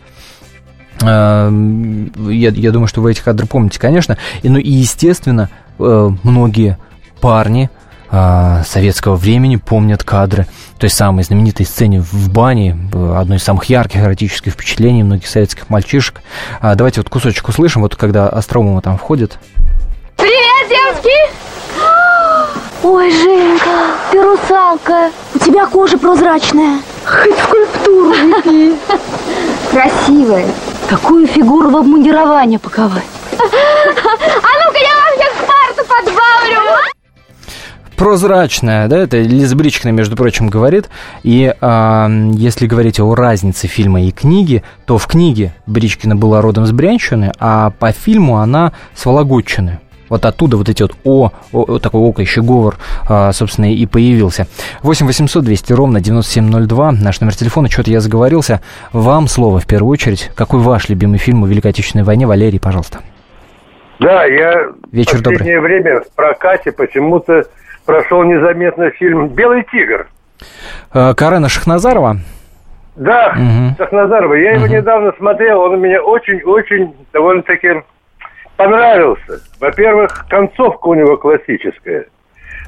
[1.02, 1.52] Э,
[2.30, 4.18] я, я думаю, что вы эти кадры помните, конечно.
[4.44, 6.78] И, ну и, естественно, э, многие
[7.20, 7.70] парни
[8.12, 10.48] э, советского времени помнят кадры
[10.80, 16.22] той самой знаменитой сцене в бане, одно из самых ярких эротических впечатлений многих советских мальчишек.
[16.62, 19.38] А, давайте вот кусочек услышим, вот когда Остроумова там входит.
[20.16, 21.37] Привет, девушки!
[22.98, 23.70] Ой, Женька,
[24.12, 25.12] ты русалка.
[25.36, 26.80] У тебя кожа прозрачная.
[27.06, 28.16] Хоть скульптуру.
[29.72, 30.48] Красивая.
[30.90, 33.04] Такую фигуру в обмундирование паковать.
[33.34, 36.60] А ну-ка, я вам сейчас парту подбавлю.
[37.96, 40.90] Прозрачная, да, это Лиза Бричкина, между прочим, говорит.
[41.22, 46.66] И а, если говорить о разнице фильма и книги, то в книге Бричкина была родом
[46.66, 49.82] с Брянщины, а по фильму она с Вологодчины.
[50.10, 52.76] Вот оттуда вот эти вот О, о такой окающий говор,
[53.10, 54.48] а, собственно, и появился.
[54.84, 58.62] 8 800 200 ровно 9702, наш номер телефона, что-то я заговорился.
[58.94, 60.32] Вам слово в первую очередь.
[60.36, 62.26] Какой ваш любимый фильм о Великой Отечественной войне?
[62.28, 63.00] Валерий, пожалуйста.
[64.00, 67.44] Да, я Вечер в последнее время в прокате почему-то
[67.86, 70.08] прошел незаметно фильм «Белый тигр».
[70.92, 72.18] А, Карена Шахназарова?
[72.96, 73.76] Да, Мгм.
[73.78, 74.34] Шахназарова.
[74.36, 77.68] Я его недавно смотрел, он у меня очень-очень довольно-таки
[78.58, 79.42] понравился.
[79.60, 82.08] Во-первых, концовка у него классическая.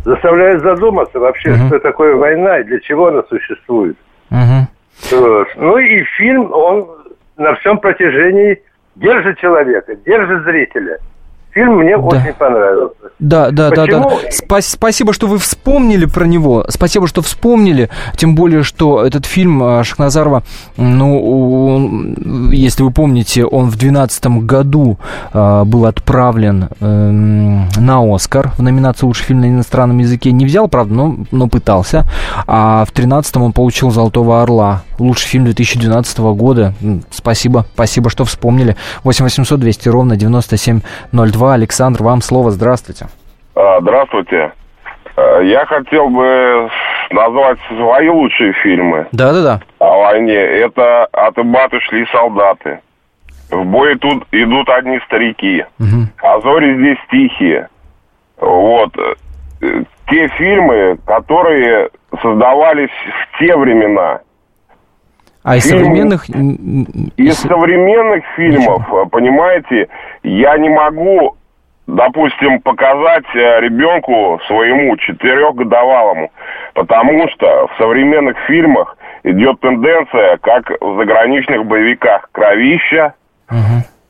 [0.05, 3.97] Заставляет задуматься вообще, что такое война и для чего она существует.
[5.11, 5.47] Вот.
[5.55, 6.87] Ну и фильм, он
[7.37, 8.61] на всем протяжении
[8.95, 10.99] держит человека, держит зрителя.
[11.51, 12.95] Фильм мне очень понравился.
[13.19, 14.01] Да, да, да, да.
[14.01, 14.19] Почему?
[14.29, 16.65] Спа- спасибо, что вы вспомнили про него.
[16.69, 17.89] Спасибо, что вспомнили.
[18.15, 20.43] Тем более, что этот фильм э, Шахназарова,
[20.77, 24.99] ну, он, если вы помните, он в 2012 году
[25.33, 30.31] э, был отправлен эм, на Оскар в номинацию «Лучший фильм на иностранном языке».
[30.31, 32.05] Не взял, правда, но, но пытался.
[32.47, 34.83] А в 2013 он получил «Золотого орла».
[34.99, 36.73] Лучший фильм 2012 года.
[37.09, 38.75] Спасибо, спасибо, что вспомнили.
[39.03, 41.48] 8 800 200 ровно 9702.
[41.53, 42.51] Александр, вам слово.
[42.51, 43.07] Здравствуйте.
[43.55, 44.51] А, Здравствуйте.
[45.15, 46.69] А, Я хотел бы
[47.11, 49.61] назвать свои лучшие фильмы Да-да-да.
[49.79, 50.35] о войне.
[50.35, 52.79] Это «От Ибаты шли солдаты».
[53.49, 55.65] В бой тут идут одни старики.
[56.21, 57.67] А зори здесь тихие.
[58.39, 58.93] Вот.
[60.07, 61.89] Те фильмы, которые
[62.21, 62.89] создавались
[63.33, 64.19] в те времена.
[65.43, 66.29] А из Фильм- современных...
[67.17, 69.87] Из современных фильмов, э, понимаете,
[70.21, 71.35] я не могу,
[71.95, 76.31] допустим, показать э, ребенку своему четырехгодовалому,
[76.73, 83.13] потому что в современных фильмах идет тенденция, как в заграничных боевиках, кровища,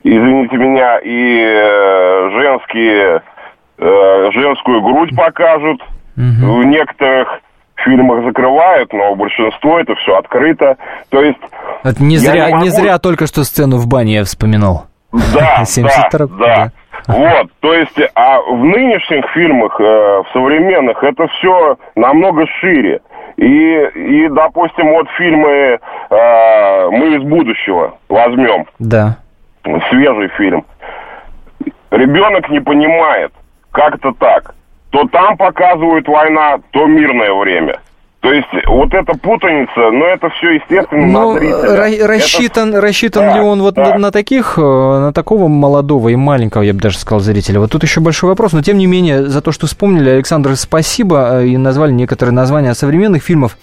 [0.04, 3.22] извините меня, и э, женские,
[3.78, 5.82] э, женскую грудь покажут.
[6.16, 7.40] В некоторых
[7.78, 10.76] фильмах закрывают, но большинство это все открыто.
[11.10, 11.40] То есть
[11.84, 14.88] Это не зря, не не, могу- зря только что сцену в бане я вспоминал.
[15.14, 16.72] Да, 72 да, да.
[17.10, 23.02] Вот, то есть, а в нынешних фильмах, э, в современных, это все намного шире.
[23.36, 29.18] И, и, допустим, вот фильмы э, «Мы из будущего» возьмем, Да.
[29.90, 30.64] свежий фильм.
[31.90, 33.32] Ребенок не понимает,
[33.72, 34.54] как это так.
[34.92, 37.80] То там показывают война, то мирное время.
[38.22, 41.58] То есть вот эта путаница, ну это все естественно Ну, на зрителя.
[41.58, 46.16] ра- Это- рассчитан, рассчитан ли он вот на, на таких, э, на такого молодого и
[46.18, 47.62] маленького, я бы даже сказал, зрителя?
[47.62, 51.40] Вот тут еще большой вопрос, но тем не менее, за то, что вспомнили, Александр, спасибо,
[51.42, 53.58] э, и назвали некоторые названия современных фильмов.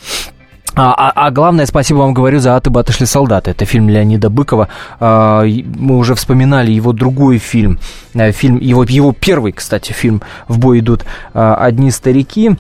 [0.75, 3.51] А, а- а главное, спасибо вам говорю за «Аты баты шли солдаты».
[3.51, 4.69] Это фильм Леонида Быкова.
[5.01, 7.79] А, Мы уже вспоминали его другой фильм.
[8.14, 12.53] Э, фильм его, его первый, кстати, фильм «В бой идут одни старики».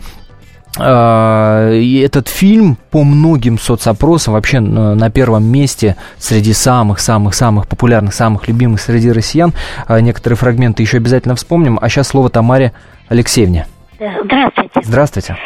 [0.78, 8.48] А, И этот фильм по многим соцопросам вообще на первом месте среди самых-самых-самых популярных, самых
[8.48, 9.52] любимых среди россиян.
[9.86, 11.78] А, Некоторые фрагменты еще обязательно вспомним.
[11.80, 12.72] А сейчас слово Тамаре
[13.08, 13.66] Алексеевне.
[13.98, 14.80] Здравствуйте.
[14.82, 15.36] Здравствуйте.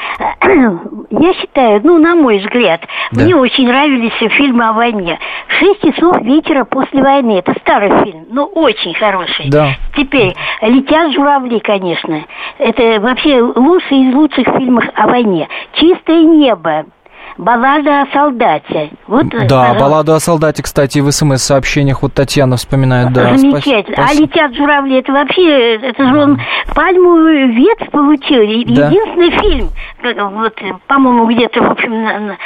[0.42, 2.80] Я считаю, ну, на мой взгляд,
[3.12, 3.24] Да.
[3.24, 5.18] мне очень нравились фильмы о войне.
[5.58, 7.38] «Шесть часов вечера после войны».
[7.38, 9.50] Это старый фильм, но очень хороший.
[9.50, 9.70] Да.
[9.96, 12.24] Теперь «Летят журавли», конечно.
[12.58, 15.48] Это вообще лучший из лучших фильмов о войне.
[15.74, 16.86] «Чистое небо».
[17.40, 18.90] Баллада о солдате.
[19.06, 19.80] Вот, э, Да, пожалуйста.
[19.80, 23.12] балладу о солдате, кстати, в смс-сообщениях вот Татьяна вспоминает.
[23.12, 23.96] Да, Замечательно.
[23.96, 26.40] спас- А летят журавли, это вообще, это же он
[26.74, 28.40] пальмовую ветвь получил.
[28.74, 28.88] Да.
[28.88, 29.68] Единственный фильм,
[30.02, 32.36] вот, э, по-моему, где-то, в общем,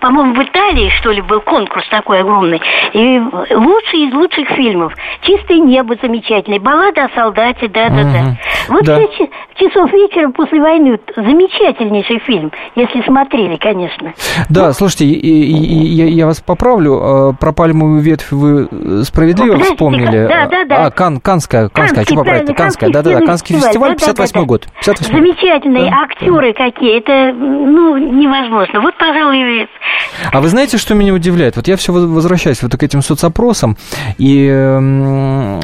[0.00, 2.60] по-моему, в Италии, что ли, был конкурс такой огромный.
[2.94, 3.20] И
[3.54, 4.94] лучший из лучших фильмов.
[5.22, 6.58] «Чистое небо» замечательный.
[6.58, 8.36] «Баллада о солдате», да-да-да.
[8.68, 8.96] Вот Да.
[8.96, 14.12] «Шесть ч- часов вечера после войны» замечательнейший фильм, если смотрели, конечно.
[14.48, 15.52] Да, слушайте, и-
[15.94, 17.30] я, я вас поправлю.
[17.30, 20.26] э, Про пальмовую ветвь вы э, справедливо Подождите, вспомнили.
[20.28, 20.86] да, да, да.
[20.86, 24.66] А, Кан, Канская, Канская, Канский, что поправить правильно, Канская, да-да-да, Канский фестиваль, 58 год.
[24.84, 26.98] 58 Замечательные актеры какие.
[26.98, 28.80] Это, ну, невозможно.
[28.80, 29.68] Вот, пожалуй,
[30.32, 31.56] А вы знаете, что меня удивляет?
[31.56, 33.76] Вот я все возвращаюсь вот к этим соцопросам,
[34.18, 34.48] и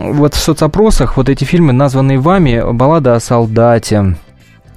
[0.00, 4.14] вот в соцопросах вот эти фильмы, названные вами, «Баллада о солдате», а,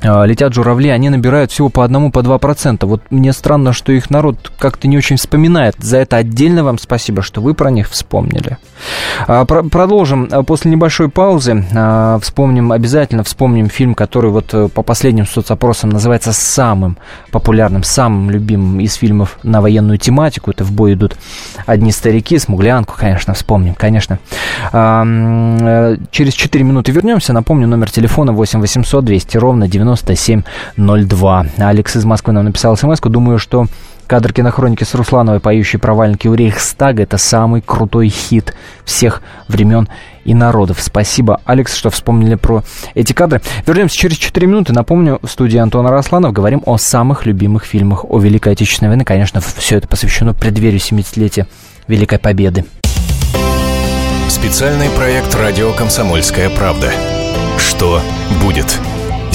[0.02, 2.86] летят журавли, они набирают всего по одному, по два процента.
[2.88, 5.76] Вот мне странно, что их народ как-то не очень вспоминает.
[5.80, 8.58] За это отдельно вам спасибо, что вы про них вспомнили.
[9.28, 11.66] А, про продолжим а, после небольшой паузы.
[12.22, 16.98] Вспомним, обязательно вспомним фильм, который вот э, по последним соцопросам называется самым
[17.32, 20.52] популярным, самым любимым из фильмов на военную тематику.
[20.52, 21.18] Это «В бой идут
[21.66, 24.20] одни старики», «Смуглянку», конечно, вспомним, конечно.
[24.72, 27.34] Э, через 4 минуты вернемся.
[27.34, 31.46] Напомню, номер телефона 8 800 200 ровно 90 9702.
[31.58, 33.10] Алекс из Москвы нам написал смс -ку.
[33.10, 33.68] Думаю, что
[34.08, 39.88] кадр кинохроники с Руслановой, поющей про валенки у Рейхстага, это самый крутой хит всех времен
[40.26, 40.82] и народов.
[40.82, 42.64] Спасибо, Алекс, что вспомнили про
[42.96, 43.42] эти кадры.
[43.66, 44.74] Вернемся через 4 минуты.
[44.74, 49.06] Напомню, в студии Антона Росланов говорим о самых любимых фильмах о Великой Отечественной войне.
[49.06, 51.48] Конечно, все это посвящено преддверию 70-летия
[51.88, 52.66] Великой Победы.
[54.30, 56.92] Специальный проект «Радио Комсомольская правда».
[57.58, 58.02] Что
[58.44, 58.80] будет?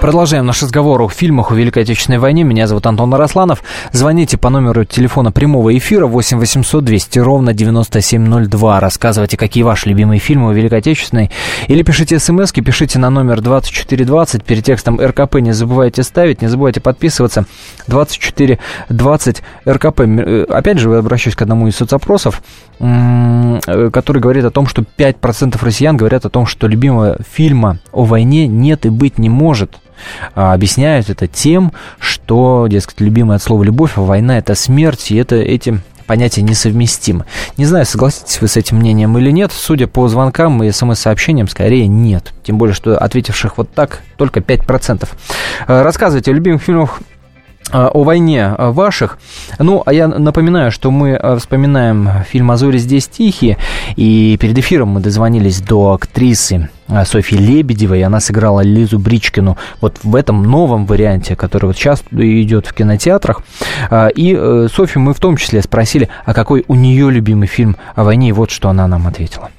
[0.00, 2.44] Продолжаем наш разговор о фильмах о Великой Отечественной войне.
[2.44, 3.64] Меня зовут Антон Наросланов.
[3.90, 8.78] Звоните по номеру телефона прямого эфира 8 800 200 ровно 9702.
[8.78, 11.32] Рассказывайте, какие ваши любимые фильмы о Великой Отечественной.
[11.66, 14.44] Или пишите смс пишите на номер 2420.
[14.44, 17.46] Перед текстом РКП не забывайте ставить, не забывайте подписываться.
[17.88, 20.00] 2420 РКП.
[20.00, 22.40] Э, опять же, обращаюсь к одному из соцопросов,
[22.78, 28.46] который говорит о том, что 5% россиян говорят о том, что любимого фильма о войне
[28.46, 29.78] нет и быть не может.
[30.34, 35.16] А, объясняют это тем, что, дескать, любимое от слова «любовь», а война– это смерть, и
[35.16, 37.26] это эти понятия несовместимы.
[37.56, 39.52] Не знаю, согласитесь вы с этим мнением или нет.
[39.52, 42.32] Судя по звонкам и смс-сообщениям, скорее нет.
[42.42, 45.06] Тем более, что ответивших вот так только 5%.
[45.66, 47.00] А, рассказывайте о любимых фильмах
[47.70, 49.18] о войне ваших.
[49.58, 53.58] Ну, а я напоминаю, что мы вспоминаем фильм «Азори здесь тихие»,
[53.96, 59.98] и перед эфиром мы дозвонились до актрисы а, Софьи Лебедевой, она сыграла Лизу Бричкину вот
[60.02, 63.42] в этом новом варианте, который вот сейчас идет в кинотеатрах.
[63.90, 67.76] А, и э, Софью мы в том числе спросили, а какой у нее любимый фильм
[67.94, 69.50] о войне, и вот что она нам ответила.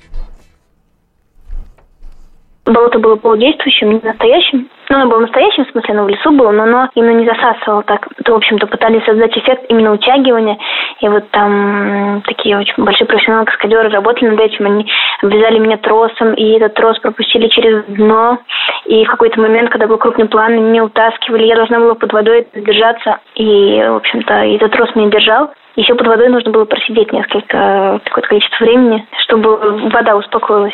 [2.66, 4.70] Болото было полудействующим, не настоящим.
[4.90, 7.84] Ну, оно было настоящим, в смысле, оно в лесу было, но оно именно не засасывало
[7.84, 8.08] так.
[8.26, 10.58] То, в общем-то, пытались создать эффект именно утягивания.
[11.00, 14.66] И вот там такие очень большие профессионалы каскадеры работали над этим.
[14.66, 18.40] Они обвязали меня тросом, и этот трос пропустили через дно.
[18.86, 21.46] И в какой-то момент, когда был крупный план, меня утаскивали.
[21.46, 23.20] Я должна была под водой держаться.
[23.36, 25.52] И, в общем-то, этот трос меня держал.
[25.76, 30.74] Еще под водой нужно было просидеть несколько, какое-то количество времени, чтобы вода успокоилась.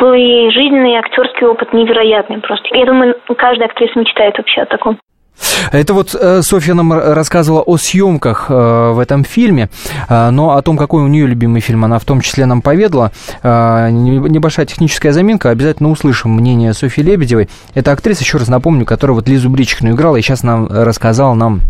[0.00, 2.68] Был и жизненный, и актерский опыт невероятный просто.
[2.72, 4.98] Я думаю, каждая актриса мечтает вообще о таком.
[5.72, 9.68] Это вот э, Софья нам рассказывала о съемках э, в этом фильме,
[10.08, 13.12] э, но о том, какой у нее любимый фильм, она в том числе нам поведала.
[13.42, 17.48] Небольшая техническая заминка, обязательно услышим мнение Софьи Лебедевой.
[17.74, 21.60] Это актриса, еще раз напомню, которая вот Лизу Бричкину играла и сейчас нам рассказала нам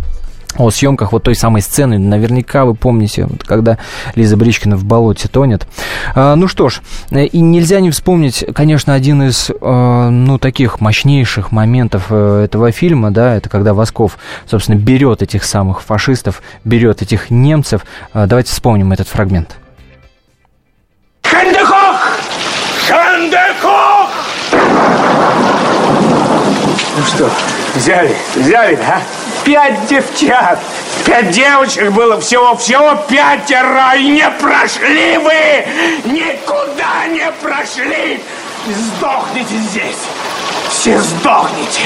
[0.59, 1.99] о съемках вот той самой сцены.
[1.99, 3.79] Наверняка вы помните, вот, когда
[4.15, 5.67] Лиза Бричкина в болоте тонет.
[6.15, 10.81] А, ну что ж, э, и нельзя не вспомнить, конечно, один из, а, ну, таких
[10.81, 17.03] мощнейших моментов а, этого фильма, да, это когда Восков, собственно, берет этих самых фашистов, берет
[17.03, 17.87] этих немцев.
[18.13, 19.57] А, давайте вспомним этот фрагмент.
[21.23, 22.19] Шандехох!
[22.87, 24.11] Шандехох!
[26.97, 27.31] Ну что,
[27.77, 29.01] взяли, взяли, да?
[29.49, 30.59] Пять девчат.
[31.07, 36.13] Пять девочек было всего, всего пятеро, и не прошли вы!
[36.13, 38.23] Никуда не прошли!
[38.67, 40.05] Сдохните здесь!
[40.69, 41.81] Все сдохните!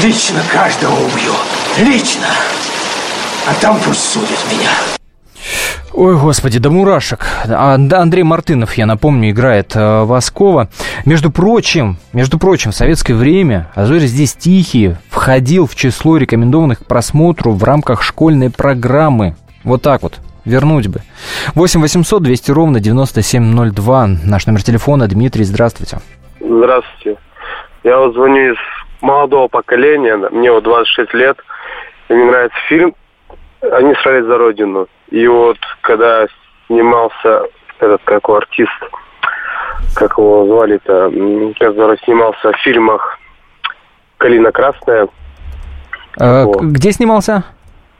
[0.00, 1.34] Лично каждого убью!
[1.78, 2.26] Лично!
[3.48, 4.70] А там пусть судят меня.
[6.00, 7.26] Ой, господи, да мурашек.
[7.50, 10.68] А, Андрей Мартынов, я напомню, играет э, Воскова.
[11.04, 16.86] Между прочим, между прочим, в советское время «Азори здесь тихие» входил в число рекомендованных к
[16.86, 19.34] просмотру в рамках школьной программы.
[19.64, 20.20] Вот так вот.
[20.44, 21.00] Вернуть бы.
[21.56, 24.06] 8 800 200 ровно 9702.
[24.24, 25.08] Наш номер телефона.
[25.08, 25.98] Дмитрий, здравствуйте.
[26.38, 27.18] Здравствуйте.
[27.82, 28.56] Я вот звоню из
[29.00, 30.16] молодого поколения.
[30.30, 31.38] Мне вот 26 лет.
[32.08, 32.94] Мне нравится фильм
[33.60, 34.86] они сражались за родину.
[35.10, 36.26] И вот когда
[36.66, 37.44] снимался
[37.78, 38.70] этот как артист,
[39.94, 41.10] как его звали-то,
[41.58, 43.18] который снимался в фильмах
[44.18, 45.08] «Калина красная».
[46.20, 47.44] Э, где снимался?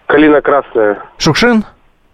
[0.07, 1.03] «Калина красная».
[1.19, 1.65] Шукшин?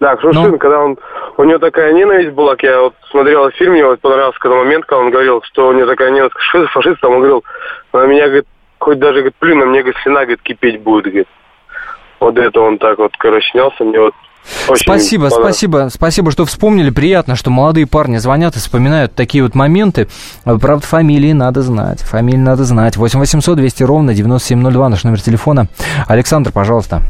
[0.00, 0.58] Да, Шукшин, ну?
[0.58, 0.98] когда он...
[1.36, 5.02] У него такая ненависть была, я вот смотрел фильм, мне вот понравился когда момент, когда
[5.02, 7.44] он говорил, что у него такая ненависть к фашистам, он говорил,
[7.92, 8.46] на меня, говорит,
[8.78, 11.28] хоть даже, говорит, плюнь, на мне, говорит, слюна, говорит, кипеть будет, говорит.
[12.20, 14.14] Вот это он так вот, короче, снялся, мне вот
[14.68, 16.90] очень спасибо, спасибо, спасибо, что вспомнили.
[16.90, 20.08] Приятно, что молодые парни звонят и вспоминают такие вот моменты.
[20.44, 22.00] Правда, фамилии надо знать.
[22.00, 22.96] Фамилии надо знать.
[22.96, 25.66] 8 800 200 ровно 9702 наш номер телефона.
[26.06, 27.02] Александр, пожалуйста.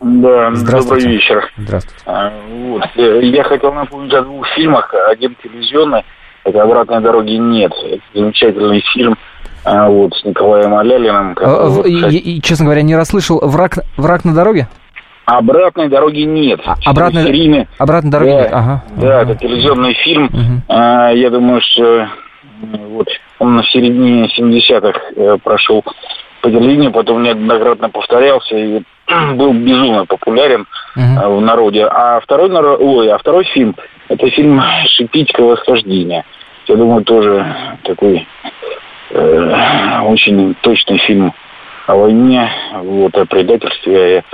[0.00, 1.48] Да, добрый вечер.
[1.56, 2.02] Здравствуйте.
[2.06, 2.82] А, вот.
[2.96, 4.92] Э, я хотел напомнить о двух фильмах.
[5.08, 6.04] Один телевизионный,
[6.44, 7.72] это «Обратной дороги нет».
[7.84, 9.16] Это замечательный фильм
[9.64, 11.36] а, вот, с Николаем Алялиным.
[11.40, 13.38] А, вот, и, и, честно говоря, не расслышал.
[13.42, 14.66] «Враг, враг на дороге»?
[15.24, 16.60] Обратной дороги нет.
[16.64, 18.84] А, обратной, фильме, обратной дороги да, нет, ага.
[18.96, 19.32] Да, ага.
[19.32, 20.24] это телевизионный фильм.
[20.24, 20.62] Угу.
[20.68, 22.08] А, я думаю, что
[22.90, 23.08] вот
[23.38, 25.84] он на середине 70-х э, прошел
[26.40, 28.82] по телевидению, потом неоднократно повторялся и
[29.34, 30.66] был безумно популярен
[30.96, 31.36] uh-huh.
[31.36, 31.86] в народе.
[31.86, 32.50] А второй.
[32.50, 33.76] Ой, а второй фильм–
[34.08, 36.24] это фильм «Шипитько восхождение».
[36.66, 37.44] Я думаю, тоже
[37.82, 38.26] такой
[39.10, 41.32] э, очень точный фильм
[41.86, 42.50] о войне,
[42.82, 44.24] вот, о предательстве.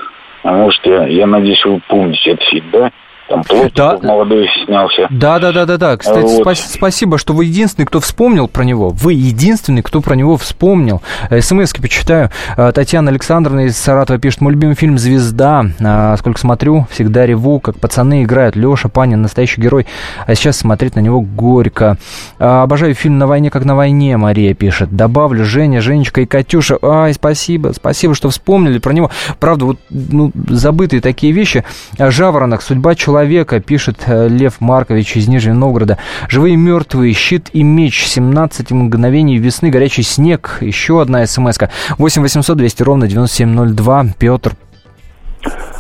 [0.43, 2.93] Может, я, я надеюсь, вы помните этот фильм, да?
[3.29, 4.09] Там Плотников да.
[4.09, 5.07] молодой снялся.
[5.11, 5.97] Да, да, да, да, да.
[5.99, 6.47] Кстати, вот.
[6.47, 8.89] спа- спасибо, что вы единственный, кто вспомнил про него.
[8.89, 11.03] Вы единственный, кто про него вспомнил.
[11.31, 12.31] СМС-ки почитаю.
[12.57, 15.67] А, Татьяна Александровна из Саратова пишет, мой любимый фильм «Звезда».
[15.81, 18.57] А, сколько смотрю, всегда реву, как пацаны играют.
[18.57, 19.87] Леша Панин, настоящий герой.
[20.27, 21.99] А сейчас смотреть на него горько.
[22.39, 24.97] Обожаю фильм «На войне, как на войне», Мария пишет.
[24.97, 26.79] Добавлю Женя, Женечка и Катюша.
[26.81, 29.11] Ай, спасибо, спасибо, что вспомнили про него.
[29.39, 31.65] Правда, вот ну, забытые такие вещи.
[31.99, 35.99] Жаворонок, судьба человека человека, пишет э, Лев Маркович из Нижнего Новгорода.
[36.29, 40.59] Живые мертвые, щит и меч, 17 мгновений весны, горячий снег.
[40.61, 41.69] Еще одна смс -ка.
[41.99, 44.05] 8 800 200 ровно 9702.
[44.21, 44.53] Петр.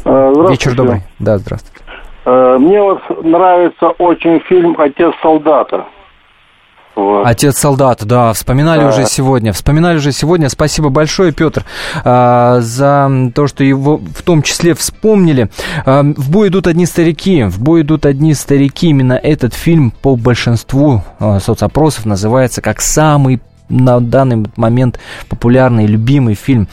[0.05, 1.03] Э, Вечер добрый.
[1.21, 1.81] Да, здравствуйте.
[2.25, 5.85] Э, мне вот нравится очень фильм «Отец солдата».
[6.99, 7.25] Вот.
[7.27, 8.89] Отец солдат, да, вспоминали да.
[8.89, 9.53] уже сегодня.
[9.53, 10.49] Вспоминали уже сегодня.
[10.49, 11.65] Спасибо большое, Петр,
[12.05, 15.49] а, за то, что его в том числе вспомнили.
[15.87, 17.45] А, в бой идут одни старики.
[17.45, 18.89] В бой идут одни старики.
[18.89, 26.35] Именно этот фильм по большинству а, соцопросов называется как самый на данный момент популярный, любимый
[26.35, 26.67] фильм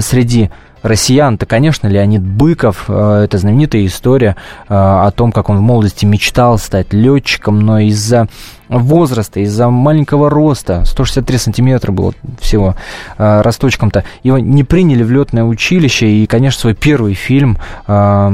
[0.00, 0.50] среди
[0.82, 2.84] россиян-то, конечно, Леонид Быков.
[2.88, 4.36] Э, это знаменитая история
[4.68, 8.28] э, о том, как он в молодости мечтал стать летчиком, но из-за
[8.68, 12.76] возраста, из-за маленького роста, 163 сантиметра было всего
[13.18, 18.30] э, росточком-то, его не приняли в летное училище, и, конечно, свой первый фильм про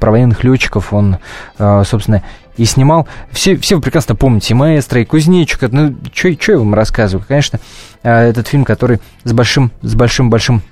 [0.00, 1.16] военных летчиков он,
[1.58, 2.22] собственно,
[2.56, 3.08] и снимал.
[3.30, 5.68] Все, все вы прекрасно помните, и маэстро, и кузнечика.
[5.70, 7.24] Ну, что я вам рассказываю?
[7.26, 7.58] Конечно,
[8.02, 10.62] этот фильм, который с большим, с большим-большим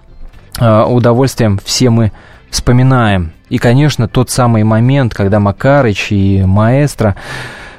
[0.61, 2.13] удовольствием все мы
[2.53, 3.33] вспоминаем.
[3.49, 7.17] И, конечно, тот самый момент, когда Макарыч и маэстро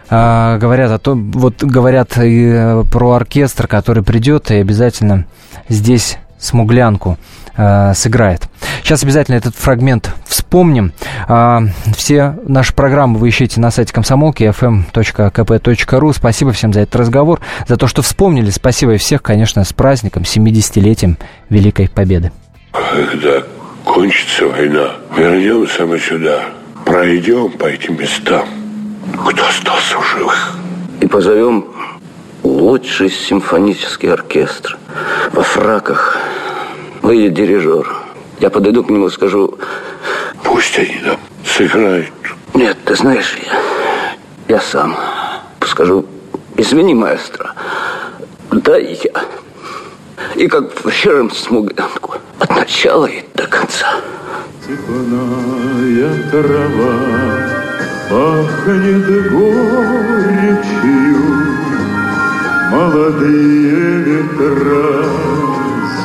[0.09, 5.25] э, говорят о том, вот говорят и э, про оркестр, который придет и обязательно
[5.69, 7.17] здесь смуглянку
[7.55, 8.49] э, сыграет.
[8.83, 10.91] Сейчас обязательно этот фрагмент вспомним.
[11.27, 11.61] Э,
[11.95, 16.13] все наши программы вы ищите на сайте комсомолки fm.kp.ru.
[16.13, 18.49] Спасибо всем за этот разговор, за то, что вспомнили.
[18.49, 21.17] Спасибо и всех, конечно, с праздником, 70-летием
[21.49, 22.31] Великой Победы.
[22.73, 23.43] Когда
[23.85, 26.45] кончится война, вернемся мы сюда,
[26.83, 28.47] пройдем по этим местам,
[29.27, 30.53] кто остался в живых.
[30.99, 31.67] И позовем
[32.41, 34.79] лучший симфонический оркестр.
[35.33, 36.17] Во фраках
[37.03, 37.87] выйдет дирижер.
[38.39, 39.57] Я подойду к нему и скажу...
[40.43, 42.11] Пусть они там сыграют.
[42.55, 44.97] Нет, ты знаешь, я, я сам
[45.61, 46.05] скажу...
[46.57, 47.53] Извини, маэстро,
[48.51, 49.11] да я...
[50.35, 50.91] И как в
[51.31, 52.15] смуглянку.
[52.39, 53.95] От начала и до конца.
[54.65, 56.95] Цепная трава
[58.09, 61.17] пахнет горечью,
[62.71, 65.05] Молодые ветра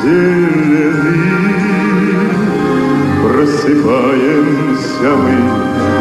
[0.01, 1.39] зелени.
[3.23, 5.37] Просыпаемся мы,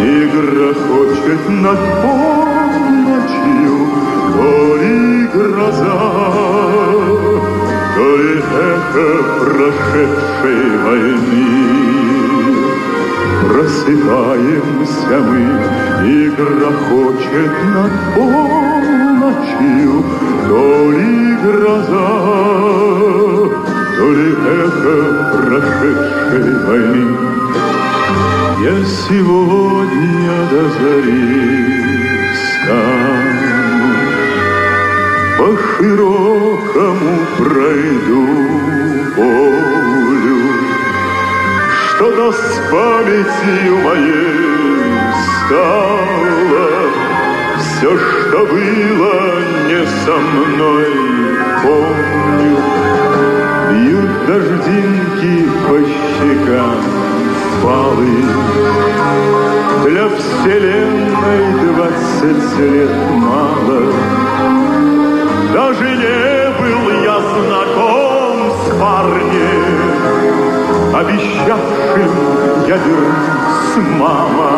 [0.04, 3.76] и грохочет над полночью,
[4.34, 4.96] То ли
[5.32, 6.88] гроза,
[8.18, 11.52] то ли эхо прошедшей войны.
[13.48, 15.44] Просыпаемся мы,
[16.04, 19.92] и грохочет над полночью,
[20.48, 21.12] то ли
[21.44, 22.10] гроза,
[23.96, 24.30] то ли
[24.64, 24.98] эхо
[25.36, 27.06] прошедшей войны.
[29.06, 31.62] сегодня до зари
[32.34, 33.17] встану,
[35.39, 38.26] По широкому пройду
[39.14, 40.41] полю,
[41.70, 44.99] Что-то с памятью моей
[45.47, 46.70] стало,
[47.57, 49.18] Все, что было
[49.68, 50.91] не со мной,
[51.62, 52.57] помню.
[53.70, 55.78] Бьют дождинки по
[56.18, 56.82] щекам
[57.61, 58.26] впалые,
[59.86, 64.88] Для вселенной двадцать лет мало.
[65.53, 69.64] Даже не был я знаком с парнем,
[70.94, 72.11] Обещавшим
[72.66, 74.57] я вернусь, мама.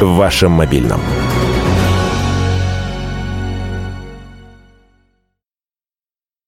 [0.00, 1.00] В вашем мобильном.